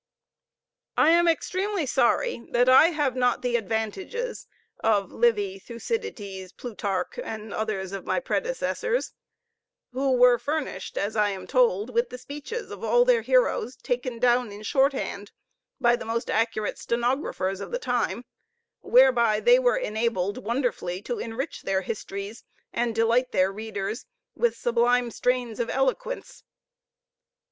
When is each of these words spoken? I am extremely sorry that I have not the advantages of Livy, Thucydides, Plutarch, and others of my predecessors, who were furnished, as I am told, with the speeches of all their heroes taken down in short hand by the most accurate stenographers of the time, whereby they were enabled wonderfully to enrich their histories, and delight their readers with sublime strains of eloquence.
I 0.97 1.11
am 1.11 1.27
extremely 1.27 1.85
sorry 1.85 2.47
that 2.53 2.67
I 2.67 2.87
have 2.87 3.15
not 3.15 3.43
the 3.43 3.55
advantages 3.55 4.47
of 4.79 5.11
Livy, 5.11 5.59
Thucydides, 5.59 6.53
Plutarch, 6.53 7.19
and 7.19 7.53
others 7.53 7.91
of 7.91 8.03
my 8.03 8.19
predecessors, 8.19 9.13
who 9.91 10.13
were 10.13 10.39
furnished, 10.39 10.97
as 10.97 11.15
I 11.15 11.29
am 11.29 11.45
told, 11.45 11.93
with 11.93 12.09
the 12.09 12.17
speeches 12.17 12.71
of 12.71 12.83
all 12.83 13.05
their 13.05 13.21
heroes 13.21 13.75
taken 13.75 14.17
down 14.17 14.51
in 14.51 14.63
short 14.63 14.93
hand 14.93 15.31
by 15.79 15.95
the 15.95 16.03
most 16.05 16.31
accurate 16.31 16.79
stenographers 16.79 17.61
of 17.61 17.69
the 17.69 17.77
time, 17.77 18.25
whereby 18.79 19.39
they 19.39 19.59
were 19.59 19.77
enabled 19.77 20.39
wonderfully 20.43 21.03
to 21.03 21.19
enrich 21.19 21.61
their 21.61 21.83
histories, 21.83 22.43
and 22.73 22.95
delight 22.95 23.31
their 23.33 23.51
readers 23.51 24.07
with 24.33 24.57
sublime 24.57 25.11
strains 25.11 25.59
of 25.59 25.69
eloquence. 25.69 26.43